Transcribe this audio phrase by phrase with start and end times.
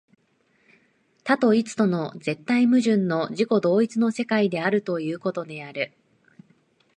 [1.23, 5.93] 多と一との絶対矛盾の自己同一の世界であるということである。